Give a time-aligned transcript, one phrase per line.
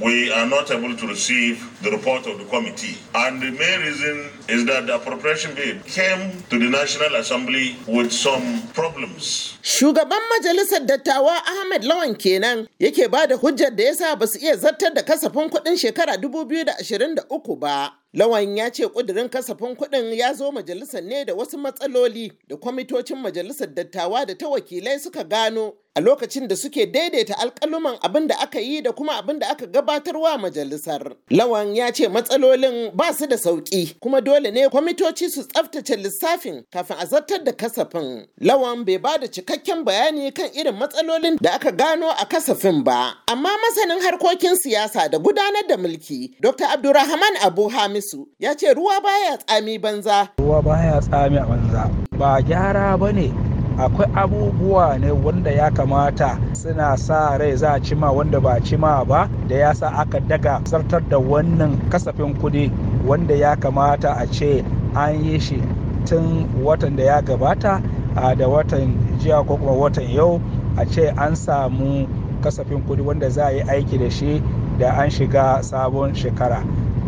[0.00, 2.96] we are not able to receive the report of the committee.
[3.14, 8.12] And the main reason is that the appropriation bill came to the National Assembly with
[8.12, 9.58] some problems.
[9.62, 14.56] Shugaban Majalisar Dattawa Ahmed Lawan kenan yake ba da hujjar da yasa ba su iya
[14.56, 17.92] zartar da kasafin kuɗin shekara 2023 ba.
[18.14, 23.18] Lawan ya ce ƙudurin kasafin kuɗin ya zo majalisar ne da wasu matsaloli da kwamitocin
[23.18, 28.34] majalisar dattawa da ta wakilai suka gano a lokacin da suke daidaita alƙaluman abin da
[28.40, 31.16] aka yi da kuma abin da aka gabatarwa majalisar.
[31.30, 36.64] Lawan ya ce matsalolin ba su da sauƙi kuma dole ne kwamitoci su tsaftace lissafin
[36.72, 38.26] kafin a zartar da kasafin.
[38.40, 43.14] Lawan bai ba da cikakken bayani kan irin matsalolin da aka gano a kasafin ba.
[43.28, 46.64] Amma masanin harkokin siyasa da gudanar da mulki, Dr.
[46.66, 50.28] Abdurrahman Abu Hamisu ya ce ruwa baya tsami banza.
[50.38, 51.90] Ruwa baya tsami banza.
[52.18, 53.32] Ba gyara ba ne
[53.78, 59.04] akwai abubuwa ne wanda ya kamata suna sa rai za a cima wanda ba cima
[59.04, 62.70] ba da ya sa aka daga zartar da wannan kasafin kuɗi
[63.06, 64.62] wanda ya kamata a ce
[64.94, 65.62] an yi shi
[66.04, 67.80] tun watan da ya gabata
[68.36, 70.40] da watan jiya ko kuma watan yau
[70.76, 72.06] a ce an samu
[72.42, 74.42] kasafin kuɗi wanda za a yi aiki da shi
[74.78, 76.60] da an shiga sabon shekara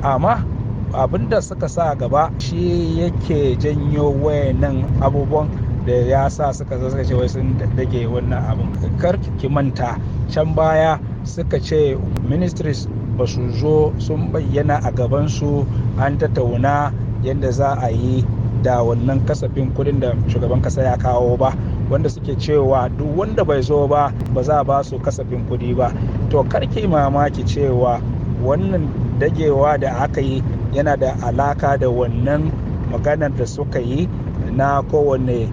[0.02, 0.44] amma
[0.92, 5.48] abin da suka sa gaba shi yake janyo wayannan abubuwan
[5.86, 9.96] da ya sa suka zo suka ce wai sun dage wannan abin kar ki manta
[10.32, 11.96] can baya suka ce
[12.28, 15.66] ministries ba su zo sun bayyana a gabansu
[15.98, 18.24] an tattauna yadda za a yi
[18.62, 21.54] da wannan kasafin kuɗin da shugaban kasa ya kawo ba
[21.90, 25.76] wanda suke cewa duk wanda bai zo ba ba za a ba su kasafin kuɗi
[25.76, 25.92] ba.
[26.30, 28.00] To karki mamaki cewa
[28.44, 30.42] wannan dagewa da aka yi
[30.72, 32.52] yana da alaka da wannan
[32.92, 34.08] maganar da suka yi
[34.56, 35.48] na kowane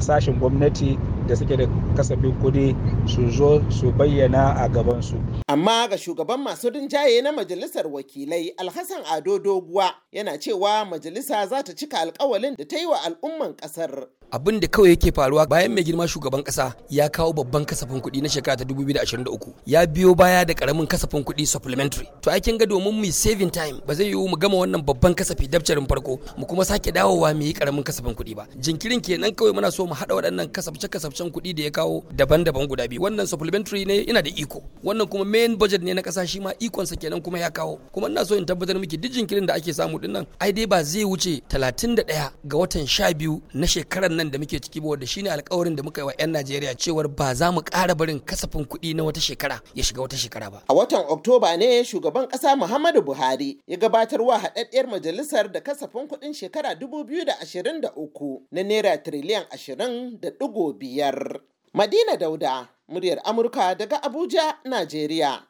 [0.00, 2.76] sashen gwamnati da suke da kasafin kuɗi
[3.08, 5.16] su zo su bayyana a gabansu.
[5.48, 11.62] Amma ga shugaban masu rinjaye na majalisar wakilai Alhassan Ado Doguwa yana cewa majalisa za
[11.62, 14.06] ta cika alkawalin da ta yi wa al'umman ƙasar.
[14.30, 18.22] abin da kawai yake faruwa bayan mai girma shugaban kasa ya kawo babban kasafin kuɗi
[18.22, 22.66] na shekara ta 2023 ya biyo baya da ƙaramin kasafin kuɗi supplementary to aikin ga
[22.66, 26.46] domin mu saving time ba zai yiwu mu gama wannan babban kasafi dabcarin farko mu
[26.46, 29.94] kuma sake dawowa mu yi ƙaramin kasafin kuɗi ba jinkirin kenan kawai muna so mu
[29.94, 34.22] haɗa waɗannan kasafce kasafcen kuɗi da ya kawo daban-daban guda biyu wannan supplementary ne ina
[34.22, 37.50] da iko wannan kuma main budget ne na kasa shi ma ikonsa kenan kuma ya
[37.50, 40.52] kawo kuma ina so in tabbatar miki duk jinkirin da ake samu ɗin nan ai
[40.52, 44.88] dai ba zai wuce 31 ga watan 12 na shekarar nan da muke ciki ba
[44.88, 48.18] wanda shine alkawarin da muka yi wa 'yan Najeriya cewar ba za mu ƙara barin
[48.20, 50.62] kasafin kuɗi na wata shekara ya shiga wata shekara ba.
[50.68, 56.08] A watan Oktoba ne shugaban ƙasa Muhammadu Buhari ya gabatar wa haɗaɗɗiyar majalisar da kasafin
[56.08, 61.40] kuɗin shekara 2023 na naira tiriliyan 20 da ɗigo biyar.
[61.76, 65.42] Madina Dauda, muryar Amurka daga Abuja, Najeriya.